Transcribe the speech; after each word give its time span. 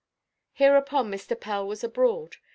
Hereupon 0.53 1.11
Mr. 1.11 1.39
Pell 1.39 1.67
was 1.67 1.83
abroad. 1.83 2.37